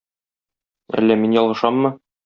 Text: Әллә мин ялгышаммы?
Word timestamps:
Әллә 1.03 1.21
мин 1.27 1.39
ялгышаммы? 1.41 1.97